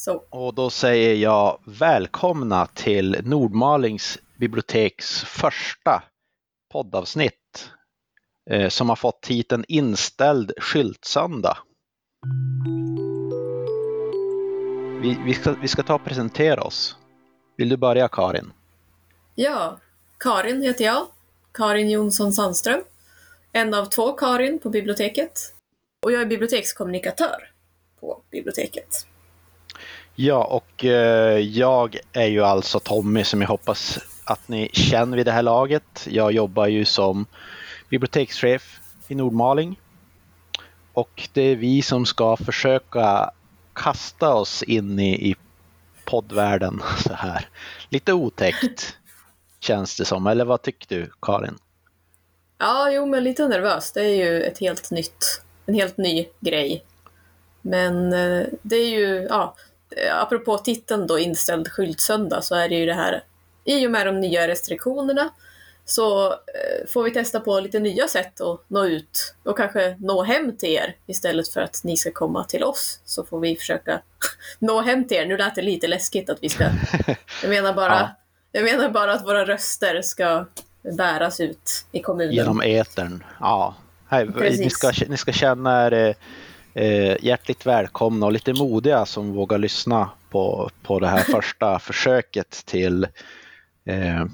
[0.00, 0.24] Så.
[0.30, 6.02] Och då säger jag välkomna till Nordmalings biblioteks första
[6.72, 7.70] poddavsnitt
[8.50, 11.58] eh, som har fått titeln Inställd skyltsöndag.
[15.02, 16.96] Vi, vi, ska, vi ska ta och presentera oss.
[17.56, 18.52] Vill du börja Karin?
[19.34, 19.78] Ja,
[20.18, 21.06] Karin heter jag.
[21.52, 22.82] Karin Jonsson Sandström.
[23.52, 25.54] En av två Karin på biblioteket.
[26.06, 27.50] Och jag är bibliotekskommunikatör
[28.00, 29.06] på biblioteket.
[30.14, 35.26] Ja, och eh, jag är ju alltså Tommy som jag hoppas att ni känner vid
[35.26, 36.06] det här laget.
[36.10, 37.26] Jag jobbar ju som
[37.88, 39.80] bibliotekschef i Nordmaling.
[40.92, 43.30] Och det är vi som ska försöka
[43.72, 45.36] kasta oss in i, i
[46.04, 47.48] poddvärlden så här.
[47.88, 48.96] Lite otäckt
[49.60, 51.58] känns det som, eller vad tycker du Karin?
[52.58, 53.92] Ja, jo, men lite nervös.
[53.92, 56.84] Det är ju ett helt nytt, en helt ny grej.
[57.62, 59.54] Men eh, det är ju, ja,
[60.12, 63.24] apropå titeln då, inställd skyltsöndag, så är det ju det här,
[63.64, 65.30] i och med de nya restriktionerna
[65.90, 70.22] så eh, får vi testa på lite nya sätt att nå ut och kanske nå
[70.22, 73.00] hem till er istället för att ni ska komma till oss.
[73.04, 74.00] Så får vi försöka
[74.58, 75.26] nå hem till er.
[75.26, 76.64] Nu lät det lite läskigt att vi ska...
[77.42, 78.10] Jag menar bara, ja.
[78.52, 80.46] jag menar bara att våra röster ska
[80.96, 82.34] bäras ut i kommunen.
[82.34, 83.74] Genom etern, ja.
[84.08, 84.26] Här,
[84.58, 86.14] ni, ska, ni ska känna er
[86.74, 92.62] eh, hjärtligt välkomna och lite modiga som vågar lyssna på, på det här första försöket
[92.66, 93.06] till
[93.84, 94.24] eh,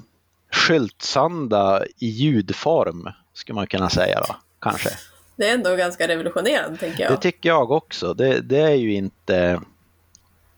[0.51, 4.89] skyltsanda i ljudform, skulle man kunna säga då, kanske.
[5.35, 7.11] Det är ändå ganska revolutionerande, tänker jag.
[7.11, 8.13] Det tycker jag också.
[8.13, 9.61] Det, det är ju inte...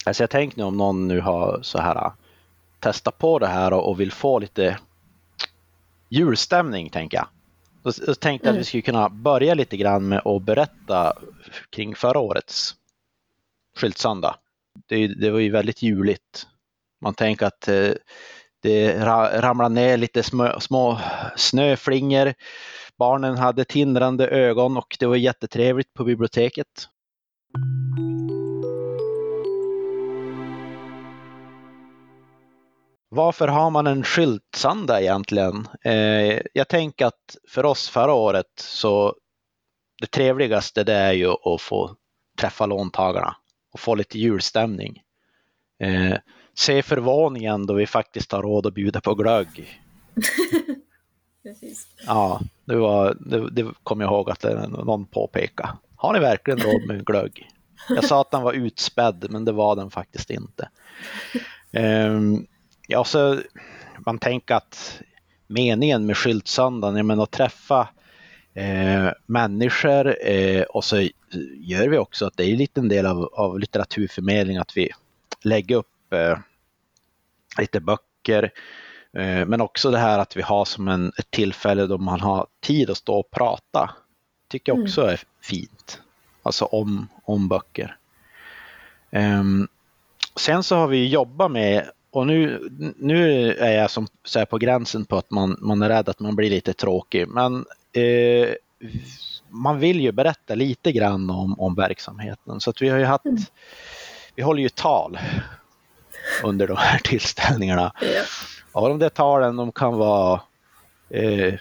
[0.05, 2.11] Alltså jag tänker nu om någon nu har så här
[2.79, 4.77] testat på det här och vill få lite
[6.09, 7.27] julstämning, tänker jag.
[7.83, 8.59] Då, då tänkte jag mm.
[8.59, 11.13] att vi skulle kunna börja lite grann med att berätta
[11.69, 12.75] kring förra årets
[13.75, 14.35] skyltsöndag.
[14.87, 16.47] Det, det var ju väldigt juligt.
[17.01, 17.91] Man tänker att eh,
[18.61, 19.05] det
[19.41, 20.99] ramlade ner lite små, små
[21.35, 22.33] snöflingor.
[22.97, 26.87] Barnen hade tindrande ögon och det var jättetrevligt på biblioteket.
[33.09, 35.67] Varför har man en skyltsanda egentligen?
[35.81, 39.15] Eh, jag tänker att för oss förra året så
[40.01, 41.95] det trevligaste det är ju att få
[42.39, 43.35] träffa låntagarna
[43.73, 45.01] och få lite julstämning.
[45.79, 46.17] Eh,
[46.57, 49.81] se förvåningen då vi faktiskt har råd att bjuda på glögg.
[51.43, 51.87] Precis.
[52.05, 55.69] Ja, det, var, det, det kommer jag ihåg att någon påpekade.
[55.95, 57.49] Har ni verkligen råd med glögg?
[57.89, 60.69] Jag sa att den var utspädd, men det var den faktiskt inte.
[61.73, 62.47] Um,
[62.91, 63.41] ja, så
[63.97, 65.01] man tänker att
[65.47, 67.89] meningen med skyltsöndagen är att träffa
[68.53, 71.07] eh, människor eh, och så
[71.57, 74.89] gör vi också att det är en liten del av, av litteraturförmedling att vi
[75.41, 76.37] lägger upp eh,
[77.59, 78.51] lite böcker.
[79.13, 82.47] Eh, men också det här att vi har som en, ett tillfälle då man har
[82.59, 83.95] tid att stå och prata.
[84.47, 84.85] Tycker jag mm.
[84.85, 86.01] också är fint.
[86.43, 87.95] Alltså om, om böcker.
[89.11, 89.67] Um,
[90.35, 95.05] sen så har vi jobbat med, och nu, nu är jag som, så på gränsen
[95.05, 98.49] på att man, man är rädd att man blir lite tråkig, men eh,
[99.49, 102.59] man vill ju berätta lite grann om, om verksamheten.
[102.59, 103.37] Så att vi har ju haft, mm.
[104.35, 105.19] vi håller ju tal
[106.43, 107.93] under de här tillställningarna.
[108.01, 108.23] Ja.
[108.71, 110.41] Och de där talen de kan vara
[111.09, 111.53] eh,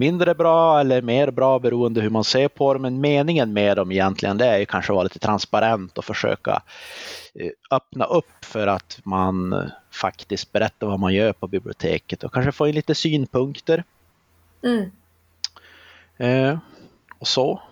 [0.00, 2.82] mindre bra eller mer bra beroende hur man ser på dem.
[2.82, 6.62] Men meningen med dem egentligen det är ju kanske att vara lite transparent och försöka
[7.34, 12.52] eh, öppna upp för att man faktiskt berättar vad man gör på biblioteket och kanske
[12.52, 13.84] få in lite synpunkter.
[14.62, 14.90] Mm.
[16.16, 16.58] Eh,
[17.18, 17.62] och så.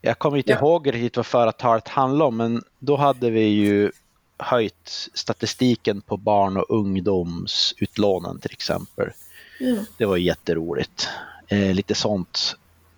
[0.00, 0.58] Jag kommer inte ja.
[0.58, 3.90] ihåg riktigt vad förra talet handlade om men då hade vi ju
[4.38, 9.10] höjt statistiken på barn och ungdomsutlånen till exempel.
[9.60, 9.84] Mm.
[9.96, 11.08] Det var jätteroligt.
[11.48, 12.56] Eh, lite sånt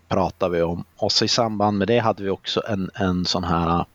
[0.09, 0.85] pratade vi om.
[0.97, 3.87] Och så i samband med det hade vi också en, en sån här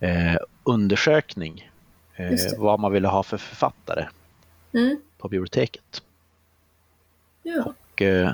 [0.00, 1.70] eh, undersökning.
[2.14, 4.08] Eh, vad man ville ha för författare
[4.72, 5.00] mm.
[5.18, 6.02] på biblioteket.
[7.42, 7.74] Ja.
[7.92, 8.32] Och eh,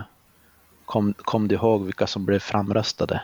[0.85, 3.23] kom, kom du ihåg vilka som blev framröstade?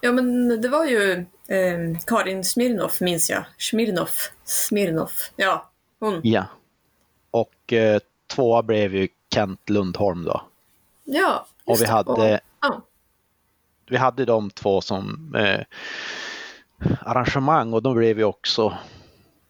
[0.00, 1.12] Ja, men det var ju
[1.46, 3.44] eh, Karin Smirnoff, minns jag.
[3.58, 4.32] Smirnoff.
[4.44, 5.32] Smirnoff.
[5.36, 6.20] Ja, hon.
[6.24, 6.44] Ja.
[7.30, 10.42] Och eh, tvåa blev ju Kent Lundholm då.
[11.04, 12.82] Ja, Och vi hade, ja.
[13.86, 15.60] vi hade de två som eh,
[17.00, 18.78] arrangemang och de blev ju också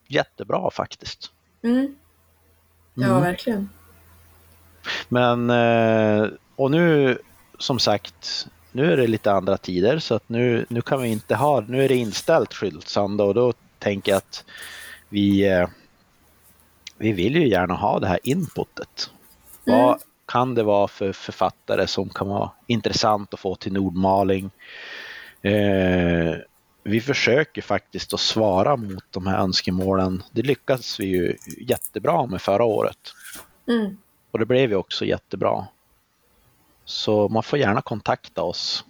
[0.06, 1.32] jättebra faktiskt.
[1.62, 1.96] Mm.
[2.94, 3.20] Ja, mm.
[3.22, 3.68] verkligen.
[5.08, 7.18] Men, eh, och nu
[7.58, 11.34] som sagt, nu är det lite andra tider så att nu, nu kan vi inte
[11.34, 14.44] ha, nu är det inställt skyltsanda och då tänker jag att
[15.08, 15.68] vi, eh,
[16.98, 19.10] vi vill ju gärna ha det här inputet.
[19.66, 19.78] Mm.
[19.78, 24.50] Vad kan det vara för författare som kan vara intressant att få till Nordmaling?
[25.42, 26.36] Eh,
[26.82, 30.22] vi försöker faktiskt att svara mot de här önskemålen.
[30.32, 32.98] Det lyckades vi ju jättebra med förra året.
[33.68, 33.96] Mm.
[34.30, 35.66] Och det blev ju också jättebra.
[36.84, 38.84] Så man får gärna kontakta oss.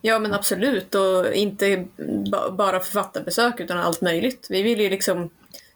[0.00, 1.86] Ja men absolut och inte
[2.52, 4.46] bara författarbesök utan allt möjligt.
[4.50, 5.30] Vi vill ju liksom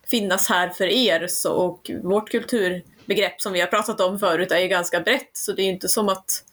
[0.07, 4.59] finnas här för er så, och vårt kulturbegrepp som vi har pratat om förut är
[4.59, 6.45] ju ganska brett så det är ju inte som att...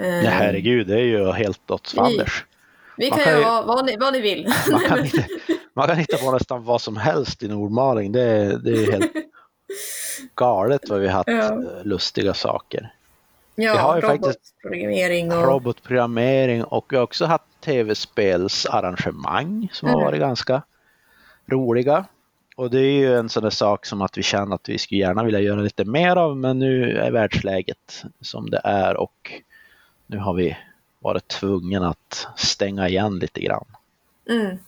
[0.00, 2.44] Eh, ja herregud, det är ju helt åt fanders.
[2.96, 4.52] Vi, vi kan, kan göra vad, ni, vad ni vill.
[4.70, 5.24] Man kan, hitta,
[5.74, 8.12] man kan hitta på nästan vad som helst i Nordmaling.
[8.12, 9.12] Det, det är helt
[10.34, 11.62] galet vad vi har haft ja.
[11.84, 12.92] lustiga saker.
[13.54, 15.32] Ja, vi har ju robotprogrammering.
[15.32, 15.44] Och...
[15.44, 19.98] Robotprogrammering och vi har också haft tv-spelsarrangemang som mm.
[19.98, 20.62] har varit ganska
[21.46, 22.04] roliga.
[22.60, 25.00] Och det är ju en sån där sak som att vi känner att vi skulle
[25.00, 29.32] gärna vilja göra lite mer av men nu är världsläget som det är och
[30.06, 30.56] nu har vi
[30.98, 33.66] varit tvungna att stänga igen lite grann.
[34.28, 34.58] Mm.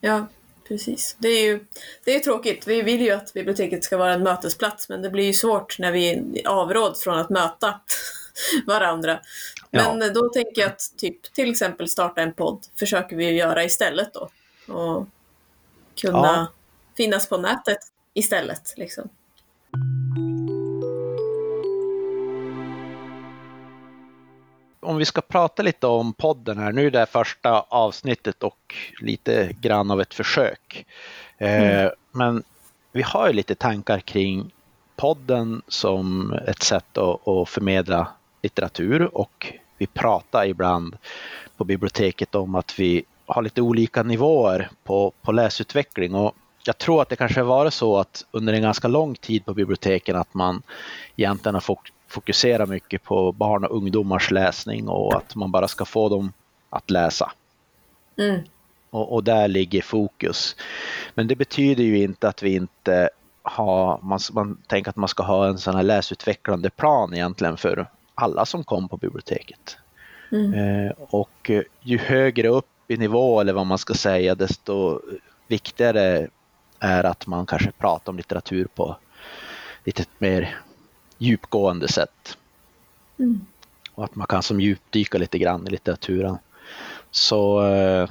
[0.00, 0.26] Ja,
[0.68, 1.16] precis.
[1.18, 1.64] Det är ju
[2.04, 2.66] det är tråkigt.
[2.66, 5.92] Vi vill ju att biblioteket ska vara en mötesplats men det blir ju svårt när
[5.92, 7.80] vi avråds från att möta
[8.66, 9.20] varandra.
[9.70, 10.08] Men ja.
[10.08, 14.28] då tänker jag att typ till exempel starta en podd försöker vi göra istället då.
[14.74, 15.06] Och
[15.96, 16.46] kunna ja.
[16.98, 17.78] Finnas på nätet
[18.14, 18.74] istället.
[18.76, 19.08] Liksom.
[24.88, 29.52] om vi ska prata lite om podden här, nu är det första avsnittet och lite
[29.60, 30.86] grann av ett försök.
[31.38, 31.92] Eh, mm.
[32.12, 32.42] Men
[32.92, 34.50] vi har ju lite tankar kring
[34.96, 38.08] podden som ett sätt att, att förmedla
[38.42, 40.96] litteratur och vi pratar ibland
[41.56, 46.34] på biblioteket om att vi har lite olika nivåer på, på läsutveckling och
[46.68, 50.16] jag tror att det kanske varit så att under en ganska lång tid på biblioteken
[50.16, 50.62] att man
[51.16, 55.84] egentligen har fått fokusera mycket på barn och ungdomars läsning och att man bara ska
[55.84, 56.32] få dem
[56.70, 57.32] att läsa.
[58.18, 58.40] Mm.
[58.90, 60.56] Och, och, där ligger fokus.
[61.14, 63.10] Men det betyder ju inte att vi inte
[63.42, 67.86] har, man, man tänker att man ska ha en sån här läsutvecklande plan egentligen för
[68.14, 69.76] alla som kom på biblioteket.
[70.32, 70.54] Mm.
[70.54, 71.50] Eh, och
[71.80, 75.00] ju högre upp i nivå eller vad man ska säga desto
[75.46, 76.28] viktigare
[76.80, 78.96] är att man kanske pratar om litteratur på
[79.84, 80.58] lite mer
[81.18, 82.38] djupgående sätt.
[83.18, 83.40] Mm.
[83.94, 86.38] Och att man kan som djupdyka lite grann i litteraturen.
[87.10, 88.10] Så eh,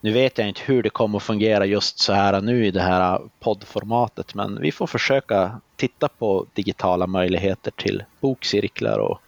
[0.00, 2.82] nu vet jag inte hur det kommer att fungera just så här nu i det
[2.82, 9.20] här poddformatet men vi får försöka titta på digitala möjligheter till bokcirklar och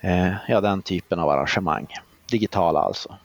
[0.00, 1.86] eh, ja, den typen av arrangemang.
[2.30, 3.16] Digitala alltså.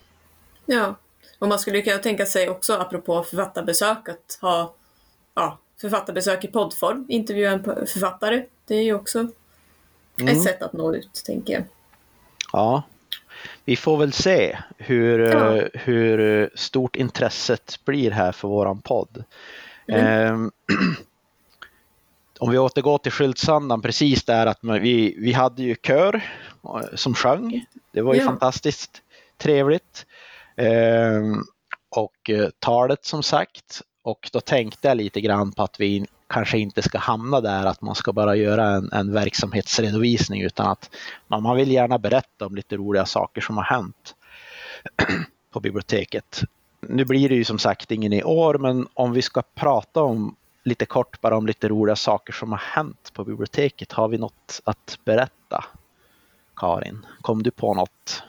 [0.65, 0.95] Ja,
[1.41, 4.73] och man skulle kunna tänka sig också apropå författarbesök att ha
[5.35, 8.45] ja, författarbesök i poddform, intervjua en författare.
[8.67, 10.35] Det är ju också mm.
[10.35, 11.63] ett sätt att nå ut, tänker jag.
[12.53, 12.83] Ja,
[13.65, 15.57] vi får väl se hur, ja.
[15.57, 19.23] Eh, hur stort intresset blir här för våran podd.
[19.87, 20.45] Mm.
[20.45, 20.49] Eh,
[22.39, 26.15] om vi återgår till Skyltsandan, precis där att vi, vi hade ju kör
[26.63, 27.65] eh, som sjöng.
[27.91, 28.25] Det var ju ja.
[28.25, 29.01] fantastiskt
[29.37, 30.05] trevligt.
[30.55, 31.21] Eh,
[31.95, 33.81] och eh, talet som sagt.
[34.03, 37.81] Och då tänkte jag lite grann på att vi kanske inte ska hamna där att
[37.81, 40.89] man ska bara göra en, en verksamhetsredovisning utan att
[41.27, 44.15] man, man vill gärna berätta om lite roliga saker som har hänt
[45.51, 46.41] på biblioteket.
[46.81, 50.35] Nu blir det ju som sagt ingen i år men om vi ska prata om
[50.63, 53.91] lite kort bara om lite roliga saker som har hänt på biblioteket.
[53.91, 55.65] Har vi något att berätta?
[56.55, 58.23] Karin, kom du på något?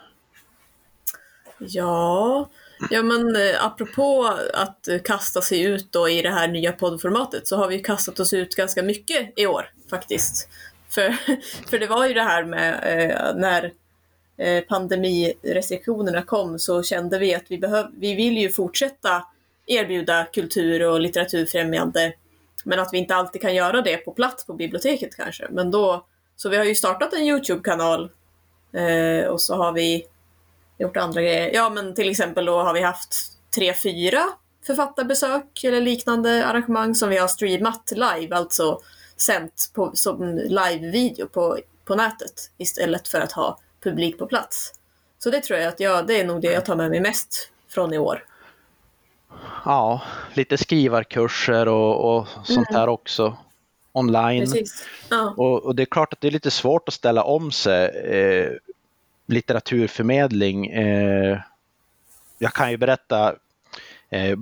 [1.66, 2.48] Ja,
[2.90, 7.56] Ja men eh, apropå att kasta sig ut då i det här nya poddformatet så
[7.56, 10.48] har vi kastat oss ut ganska mycket i år faktiskt.
[10.88, 11.10] För,
[11.70, 13.72] för det var ju det här med eh, när
[14.36, 19.26] eh, pandemirestriktionerna kom så kände vi att vi, behöv, vi vill ju fortsätta
[19.66, 22.12] erbjuda kultur och litteraturfrämjande
[22.64, 25.46] men att vi inte alltid kan göra det på plats på biblioteket kanske.
[25.50, 28.10] Men då, så vi har ju startat en Youtube-kanal
[28.72, 30.06] eh, och så har vi
[30.78, 31.50] gjort andra grejer.
[31.54, 33.14] Ja, men till exempel då har vi haft
[33.54, 34.22] tre, fyra
[34.66, 38.80] författarbesök eller liknande arrangemang som vi har streamat live, alltså
[39.16, 44.72] sänt på, som live-video på, på nätet istället för att ha publik på plats.
[45.18, 47.50] Så det tror jag att jag, det är nog det jag tar med mig mest
[47.68, 48.24] från i år.
[49.64, 50.02] Ja,
[50.34, 52.80] lite skrivarkurser och, och sånt mm.
[52.80, 53.36] där också.
[53.92, 54.46] online.
[55.10, 55.34] Ja.
[55.36, 57.86] Och, och, det är klart att det är lite svårt att ställa om sig.
[57.88, 58.50] Eh,
[59.32, 60.66] litteraturförmedling.
[60.66, 61.38] Eh,
[62.38, 63.34] jag kan ju berätta,
[64.10, 64.38] eh,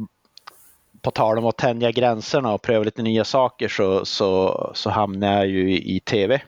[1.03, 5.33] på tal om att tänja gränserna och pröva lite nya saker så, så, så hamnade
[5.33, 6.43] jag ju i, i tv.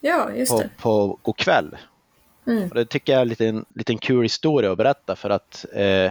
[0.00, 0.70] Ja, just det.
[0.76, 1.76] På, på Go'kväll.
[2.46, 2.68] Mm.
[2.68, 6.10] Och det tycker jag är en liten, liten kul historia att berätta för att eh,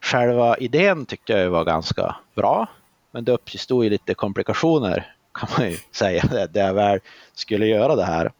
[0.00, 2.66] själva idén tyckte jag var ganska bra.
[3.10, 7.00] Men det uppstod ju lite komplikationer kan man ju säga det, jag väl
[7.34, 8.32] skulle göra det här.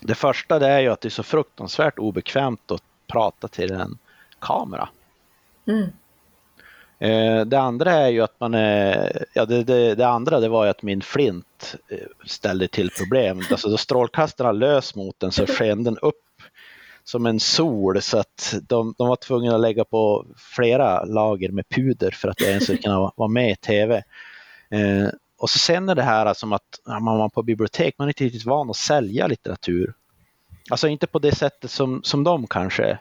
[0.00, 3.98] Det första det är ju att det är så fruktansvärt obekvämt att prata till en
[4.38, 4.88] kamera.
[5.66, 5.90] Mm.
[6.98, 10.64] Eh, det andra är ju att man är, ja det, det, det, andra det var
[10.64, 13.40] ju att min flint eh, ställde till problem.
[13.50, 16.14] Alltså då strålkastarna lös mot den så sken den upp
[17.04, 21.68] som en sol så att de, de var tvungna att lägga på flera lager med
[21.68, 24.02] puder för att jag ens skulle kunna vara med i tv.
[25.40, 28.24] Och så sen är det här som att man var på bibliotek, man är inte
[28.24, 29.94] riktigt van att sälja litteratur.
[30.70, 32.98] Alltså inte på det sättet som, som de kanske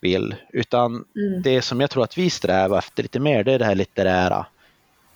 [0.00, 1.42] vill, utan mm.
[1.42, 4.46] det som jag tror att vi strävar efter lite mer, det är det här litterära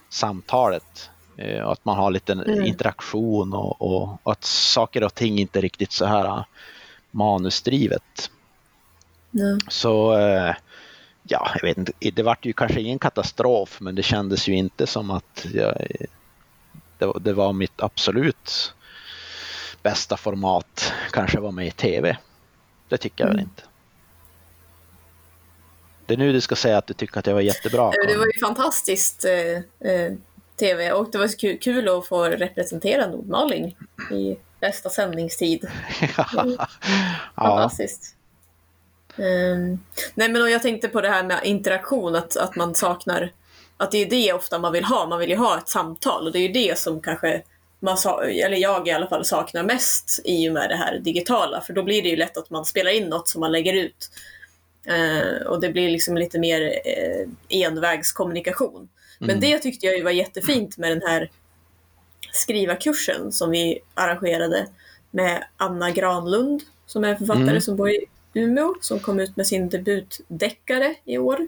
[0.08, 1.10] samtalet.
[1.36, 2.64] Eh, att man har lite mm.
[2.64, 6.44] interaktion och, och, och, att saker och ting inte är riktigt så här
[7.10, 8.30] manusdrivet.
[9.34, 9.58] Mm.
[9.68, 10.54] Så eh,
[11.22, 14.86] ja, jag vet inte, det vart ju kanske ingen katastrof men det kändes ju inte
[14.86, 15.86] som att jag,
[16.98, 18.74] det, det var mitt absolut
[19.82, 22.16] bästa format, kanske var med i tv.
[22.88, 23.36] Det tycker jag mm.
[23.36, 23.62] väl inte.
[26.06, 27.90] Det är nu du ska säga att du tycker att jag var jättebra.
[27.90, 30.12] Det var ju fantastiskt eh, eh
[30.56, 33.76] tv och det var så kul, att få representera Nordmaling
[34.10, 35.68] i bästa sändningstid.
[37.34, 38.16] Fantastiskt.
[39.16, 39.24] Ja.
[39.24, 39.84] Um,
[40.14, 43.32] nej men jag tänkte på det här med interaktion, att, att man saknar,
[43.76, 46.32] att det är det ofta man vill ha, man vill ju ha ett samtal och
[46.32, 47.42] det är ju det som kanske
[47.80, 51.72] man, eller jag i alla fall saknar mest i och med det här digitala, för
[51.72, 54.10] då blir det ju lätt att man spelar in något som man lägger ut.
[54.90, 58.88] Uh, och det blir liksom lite mer uh, envägskommunikation.
[59.18, 59.40] Men mm.
[59.40, 61.30] det tyckte jag ju var jättefint med den här
[62.32, 64.66] skrivarkursen som vi arrangerade
[65.10, 67.60] med Anna Granlund som är författare mm.
[67.60, 68.04] som bor i
[68.34, 71.46] Umeå som kom ut med sin debutdeckare i år.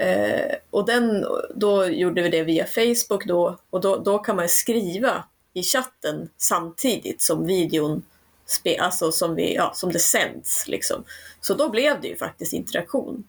[0.00, 4.48] Eh, och den, då gjorde vi det via Facebook då, och då, då kan man
[4.48, 8.02] skriva i chatten samtidigt som videon
[8.46, 10.68] spe, alltså som, vi, ja, som det sänds.
[10.68, 11.04] Liksom.
[11.40, 13.24] Så då blev det ju faktiskt interaktion.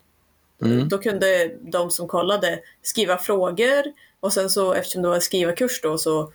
[0.62, 0.90] Mm.
[0.90, 3.84] Då kunde de som kollade skriva frågor
[4.20, 6.32] och sen så eftersom det var en skrivarkurs då så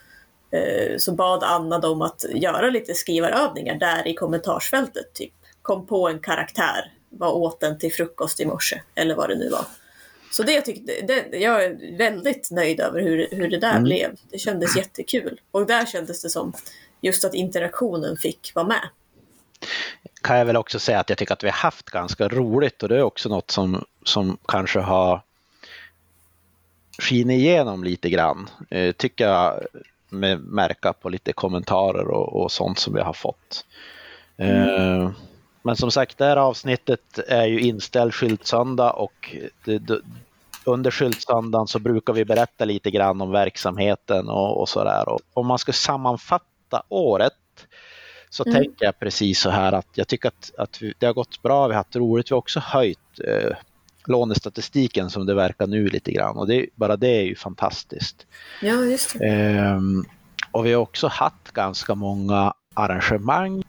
[0.50, 5.14] Eh, så bad Anna dem att göra lite skrivarövningar där i kommentarsfältet.
[5.14, 9.34] Typ kom på en karaktär, vad åt den till frukost i morse eller vad det
[9.34, 9.64] nu var.
[10.36, 13.82] Så det tyckte, det, jag är väldigt nöjd över hur, hur det där mm.
[13.82, 14.10] blev.
[14.30, 15.40] Det kändes jättekul.
[15.50, 16.52] Och där kändes det som
[17.00, 18.88] just att interaktionen fick vara med.
[20.22, 22.88] Kan jag väl också säga att jag tycker att vi har haft ganska roligt och
[22.88, 25.22] det är också något som, som kanske har
[26.98, 28.50] skinit igenom lite grann.
[28.70, 29.66] Eh, tycker jag
[30.08, 33.66] med märka på lite kommentarer och, och sånt som vi har fått.
[34.36, 35.02] Mm.
[35.02, 35.10] Eh,
[35.62, 40.00] men som sagt, det här avsnittet är ju inställd skyltsöndag och det, det,
[40.66, 45.04] under skyltsöndagen så brukar vi berätta lite grann om verksamheten och, och sådär.
[45.34, 47.32] Om man ska sammanfatta året
[48.30, 48.54] så mm.
[48.54, 51.66] tänker jag precis så här att jag tycker att, att vi, det har gått bra,
[51.66, 53.56] vi har haft roligt, vi har också höjt eh,
[54.06, 58.26] lånestatistiken som det verkar nu lite grann och det, bara det är ju fantastiskt.
[58.62, 59.26] Ja, just det.
[59.26, 60.04] Ehm,
[60.50, 63.64] och vi har också haft ganska många arrangemang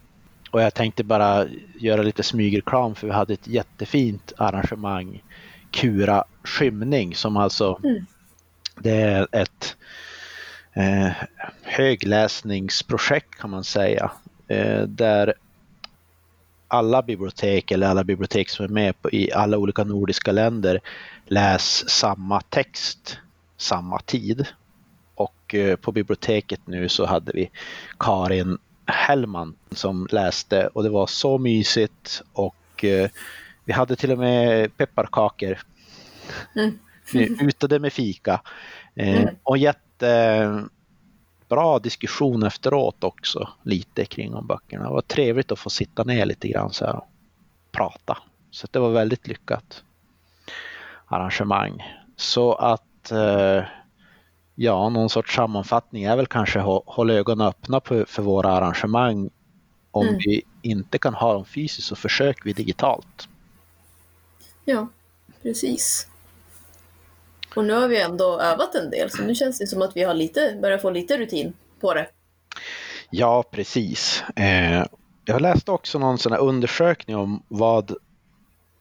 [0.51, 1.45] och jag tänkte bara
[1.79, 5.23] göra lite smygreklam för vi hade ett jättefint arrangemang
[5.77, 8.05] Kura skymning som alltså mm.
[8.75, 9.75] det är ett
[10.74, 11.12] eh,
[11.62, 14.12] högläsningsprojekt kan man säga
[14.48, 15.34] eh, där
[16.67, 20.79] alla bibliotek eller alla bibliotek som är med på, i alla olika nordiska länder
[21.25, 23.19] läs samma text
[23.57, 24.48] samma tid.
[25.15, 27.50] Och eh, på biblioteket nu så hade vi
[28.00, 33.10] Karin Hellman som läste och det var så mysigt och eh,
[33.67, 35.59] vi hade till och med pepparkakor.
[36.55, 36.79] Mm.
[37.13, 38.41] Vi utade med fika.
[38.95, 39.36] Eh, mm.
[39.43, 40.63] Och jätte
[41.50, 44.83] bra diskussion efteråt också lite kring om böckerna.
[44.83, 47.07] Det var trevligt att få sitta ner lite grann så här och
[47.71, 48.17] prata.
[48.51, 49.83] Så det var väldigt lyckat
[51.05, 51.83] arrangemang.
[52.15, 53.63] Så att eh,
[54.55, 59.29] ja, någon sorts sammanfattning är väl kanske att hålla ögonen öppna för våra arrangemang.
[59.91, 60.19] Om mm.
[60.19, 63.29] vi inte kan ha dem fysiskt så försöker vi digitalt.
[64.69, 64.88] Ja,
[65.43, 66.07] precis.
[67.55, 70.03] Och nu har vi ändå övat en del så nu känns det som att vi
[70.03, 71.53] har lite, börjar få lite rutin.
[71.79, 72.07] på det.
[73.09, 74.24] Ja, precis.
[74.36, 74.86] Eh,
[75.25, 77.95] jag läste också någon sån här undersökning om vad,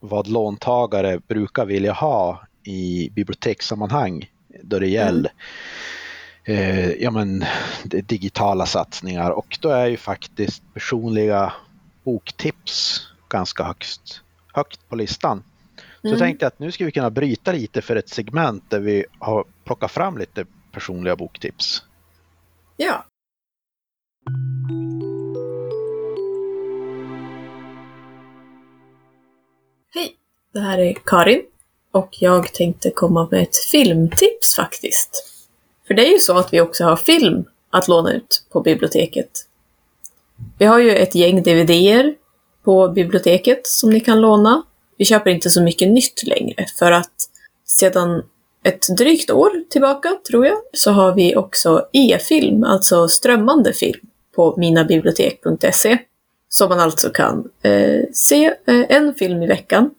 [0.00, 4.30] vad låntagare brukar vilja ha i bibliotekssammanhang
[4.62, 5.32] då det gäller
[6.44, 6.78] mm.
[6.78, 7.44] eh, ja, men,
[7.84, 11.52] digitala satsningar och då är ju faktiskt personliga
[12.04, 14.20] boktips ganska högst,
[14.52, 15.42] högt på listan.
[16.00, 16.18] Så mm.
[16.18, 19.44] jag tänkte att nu ska vi kunna bryta lite för ett segment där vi har
[19.64, 21.82] plockat fram lite personliga boktips.
[22.76, 23.04] Ja.
[29.94, 30.16] Hej,
[30.52, 31.42] det här är Karin
[31.90, 35.32] och jag tänkte komma med ett filmtips faktiskt.
[35.86, 39.46] För det är ju så att vi också har film att låna ut på biblioteket.
[40.58, 42.14] Vi har ju ett gäng DVDer
[42.64, 44.62] på biblioteket som ni kan låna.
[44.96, 47.12] Vi köper inte så mycket nytt längre för att
[47.64, 48.22] sedan
[48.64, 54.00] ett drygt år tillbaka, tror jag, så har vi också e-film, alltså strömmande film,
[54.34, 55.98] på minabibliotek.se.
[56.48, 59.90] Som man alltså kan eh, se eh, en film i veckan.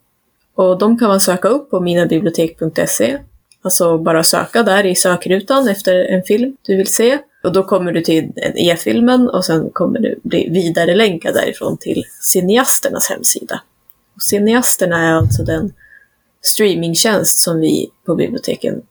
[0.56, 3.18] Och de kan man söka upp på minabibliotek.se.
[3.62, 7.18] Alltså bara söka där i sökrutan efter en film du vill se.
[7.44, 12.04] Och då kommer du till e-filmen och sen kommer du bli vidare länkad därifrån till
[12.22, 13.62] Cineasternas hemsida.
[14.18, 15.74] Och Cineasterna är alltså den
[16.42, 18.82] streamingtjänst som vi på biblioteken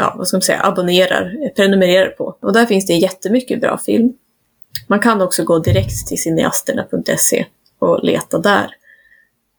[0.00, 2.36] ja, vad ska man säga, abonnerar, prenumererar på.
[2.40, 4.12] Och där finns det jättemycket bra film.
[4.86, 7.46] Man kan också gå direkt till cineasterna.se
[7.78, 8.70] och leta där.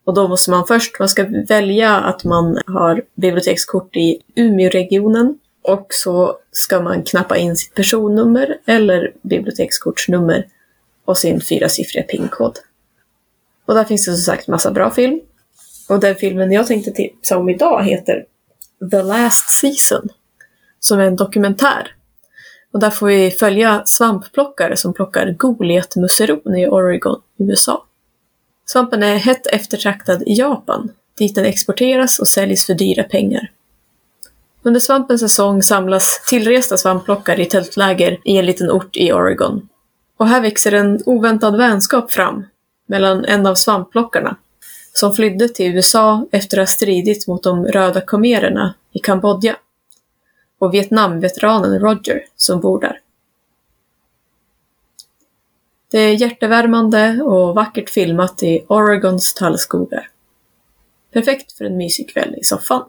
[0.05, 5.87] Och då måste man först, man ska välja att man har bibliotekskort i Umeåregionen och
[5.89, 10.47] så ska man knappa in sitt personnummer eller bibliotekskortsnummer
[11.05, 12.59] och sin fyrasiffriga PIN-kod.
[13.71, 15.19] Och där finns det som sagt massa bra film.
[15.89, 18.25] Och den filmen jag tänkte tipsa om idag heter
[18.91, 20.09] The Last Season,
[20.79, 21.95] som är en dokumentär.
[22.73, 27.85] Och där får vi följa svampplockare som plockar Goliatmusseron i Oregon, USA.
[28.65, 33.51] Svampen är hett eftertraktad i Japan, dit den exporteras och säljs för dyra pengar.
[34.63, 39.69] Under svampens säsong samlas tillresta svampplockare i tältläger i en liten ort i Oregon.
[40.17, 42.45] Och här växer en oväntad vänskap fram
[42.91, 44.35] mellan en av svampplockarna
[44.93, 49.55] som flydde till USA efter att ha stridit mot de röda khmererna i Kambodja
[50.59, 52.99] och Vietnamveteranen Roger som bor där.
[55.91, 60.09] Det är hjärtevärmande och vackert filmat i Oregons tallskogar.
[61.11, 62.83] Perfekt för en mysig kväll i soffan.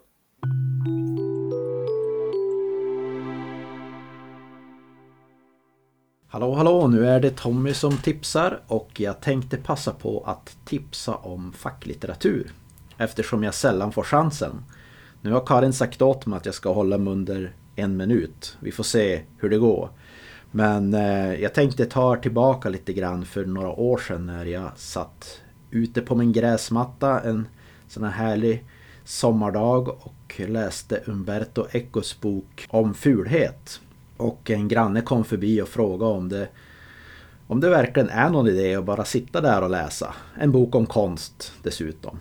[6.32, 11.14] Hallå hallå, nu är det Tommy som tipsar och jag tänkte passa på att tipsa
[11.14, 12.52] om facklitteratur.
[12.98, 14.64] Eftersom jag sällan får chansen.
[15.20, 18.56] Nu har Karin sagt åt mig att jag ska hålla mig under en minut.
[18.60, 19.90] Vi får se hur det går.
[20.50, 25.40] Men eh, jag tänkte ta tillbaka lite grann för några år sedan när jag satt
[25.70, 27.46] ute på min gräsmatta en
[27.88, 28.64] sån här härlig
[29.04, 33.80] sommardag och läste Umberto Ecos bok om fulhet.
[34.22, 36.48] Och en granne kom förbi och frågade om det
[37.46, 40.14] om det verkligen är någon idé att bara sitta där och läsa.
[40.38, 42.18] En bok om konst dessutom.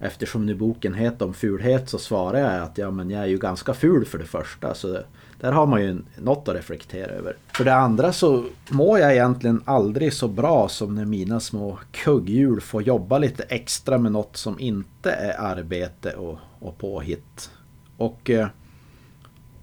[0.00, 3.38] Eftersom nu boken heter om fulhet så svarar jag att ja, men jag är ju
[3.38, 4.74] ganska ful för det första.
[4.74, 4.98] Så
[5.40, 7.36] där har man ju något att reflektera över.
[7.52, 12.60] För det andra så mår jag egentligen aldrig så bra som när mina små kugghjul
[12.60, 17.50] får jobba lite extra med något som inte är arbete och, och påhitt.
[17.96, 18.48] Och eh,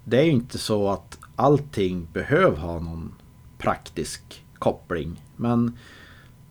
[0.04, 3.14] det är ju inte så att allting behöver ha någon
[3.58, 5.22] praktisk koppling.
[5.36, 5.78] Men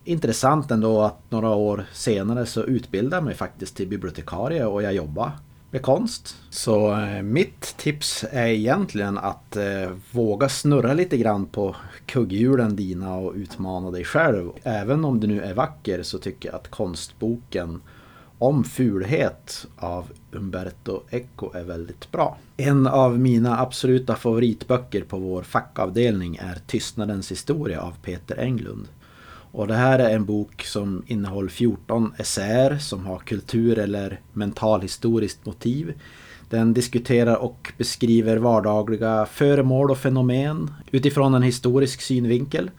[0.04, 4.94] intressant ändå att några år senare så utbildade jag mig faktiskt till bibliotekarie och jag
[4.94, 5.32] jobbar
[5.74, 6.36] med konst.
[6.50, 13.14] Så eh, mitt tips är egentligen att eh, våga snurra lite grann på kugghjulen dina
[13.14, 14.50] och utmana dig själv.
[14.62, 17.80] Även om du nu är vacker så tycker jag att konstboken
[18.44, 22.38] om fulhet av Umberto Eco är väldigt bra.
[22.56, 28.88] En av mina absoluta favoritböcker på vår fackavdelning är Tystnadens historia av Peter Englund.
[29.52, 35.46] Och det här är en bok som innehåller 14 essäer som har kultur eller mentalhistoriskt
[35.46, 35.94] motiv.
[36.50, 42.70] Den diskuterar och beskriver vardagliga föremål och fenomen utifrån en historisk synvinkel.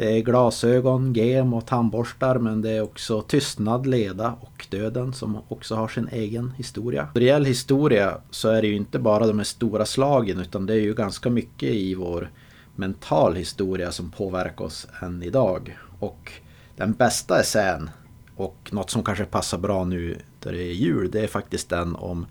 [0.00, 5.38] Det är glasögon, gem och tandborstar men det är också tystnad, leda och döden som
[5.48, 7.08] också har sin egen historia.
[7.14, 10.66] När det gäller historia så är det ju inte bara de här stora slagen utan
[10.66, 12.30] det är ju ganska mycket i vår
[12.76, 15.78] mental historia som påverkar oss än idag.
[15.98, 16.32] Och
[16.76, 17.90] den bästa essän
[18.36, 21.96] och något som kanske passar bra nu där det är jul det är faktiskt den
[21.96, 22.26] om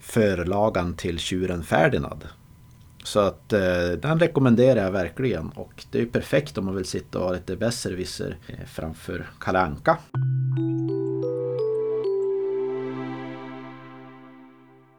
[0.00, 2.24] förlagan till tjuren Ferdinand.
[3.06, 6.84] Så att eh, den rekommenderar jag verkligen och det är ju perfekt om man vill
[6.84, 9.98] sitta och ha lite besserwisser eh, framför Kalanka.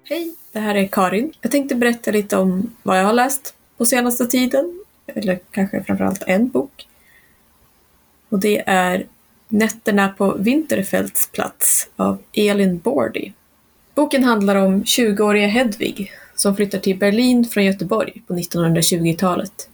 [0.03, 1.33] Hej, det här är Karin.
[1.41, 4.83] Jag tänkte berätta lite om vad jag har läst på senaste tiden.
[5.07, 6.87] Eller kanske framförallt en bok.
[8.29, 9.05] Och det är
[9.47, 13.31] Nätterna på Winterfeldts plats av Elin Bordy.
[13.95, 19.69] Boken handlar om 20-åriga Hedvig som flyttar till Berlin från Göteborg på 1920-talet.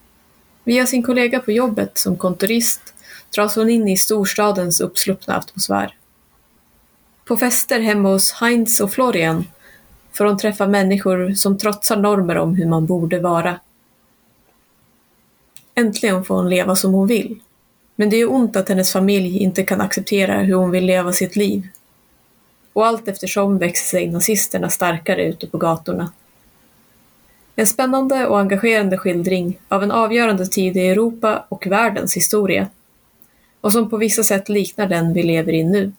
[0.63, 2.93] Via sin kollega på jobbet som kontorist
[3.36, 5.95] dras hon in i storstadens uppsluppna atmosfär.
[7.26, 9.45] På fester hemma hos Heinz och Florian
[10.12, 13.60] får hon träffa människor som trotsar normer om hur man borde vara.
[15.76, 17.39] Äntligen får hon leva som hon vill.
[17.95, 21.36] Men det är ont att hennes familj inte kan acceptera hur hon vill leva sitt
[21.36, 21.67] liv.
[22.73, 26.12] Och allt eftersom växer sig nazisterna starkare ute på gatorna.
[27.55, 32.67] En spännande och engagerande skildring av en avgörande tid i Europa och världens historia.
[33.61, 35.91] Och som på vissa sätt liknar den vi lever i nu.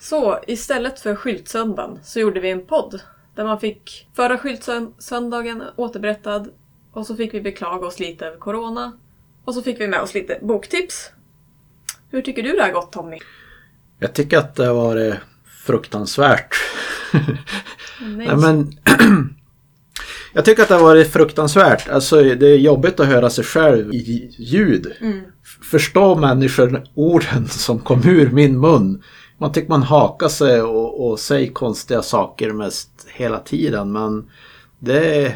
[0.00, 3.00] Så istället för skyltsöndagen så gjorde vi en podd
[3.34, 6.50] där man fick förra skyltsöndagen återberättad
[6.92, 8.98] och så fick vi beklaga oss lite över corona
[9.44, 11.10] och så fick vi med oss lite boktips.
[12.10, 13.18] Hur tycker du det har gått Tommy?
[14.00, 15.14] Jag tycker att det har varit
[15.66, 16.54] fruktansvärt.
[18.00, 18.36] Nej.
[18.36, 18.72] Men
[20.32, 21.88] jag tycker att det har varit fruktansvärt.
[21.88, 24.92] Alltså, det är jobbigt att höra sig själv i ljud.
[25.00, 25.20] Mm.
[25.70, 29.02] Förstå människor orden som kom ur min mun.
[29.38, 33.92] Man tycker man hakar sig och, och säger konstiga saker mest hela tiden.
[33.92, 34.30] Men
[34.78, 35.34] det,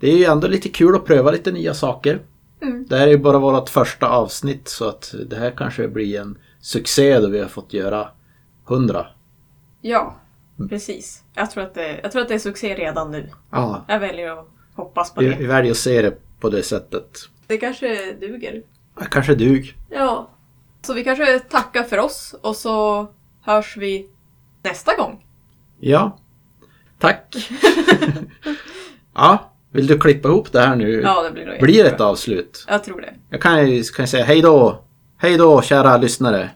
[0.00, 2.20] det är ju ändå lite kul att pröva lite nya saker.
[2.62, 2.86] Mm.
[2.88, 6.38] Det här är ju bara vårt första avsnitt så att det här kanske blir en
[6.66, 8.08] succé då vi har fått göra
[8.64, 9.06] hundra.
[9.80, 10.16] Ja,
[10.68, 11.22] precis.
[11.34, 13.30] Jag tror, att det, jag tror att det är succé redan nu.
[13.50, 15.36] Ja, Jag väljer att hoppas på vi, det.
[15.36, 17.18] vi väljer att se det på det sättet.
[17.46, 18.62] Det kanske duger.
[18.98, 19.76] Ja, Kanske dug.
[19.90, 20.30] Ja.
[20.82, 23.06] Så vi kanske tackar för oss och så
[23.42, 24.08] hörs vi
[24.62, 25.26] nästa gång.
[25.80, 26.18] Ja.
[26.98, 27.36] Tack.
[29.14, 31.00] ja, vill du klippa ihop det här nu?
[31.00, 32.64] Ja, det blir nog Blir det ett avslut?
[32.68, 33.14] Jag tror det.
[33.30, 34.82] Jag kan ju kan jag säga hej då.
[35.18, 36.50] Hej då kära lyssnare.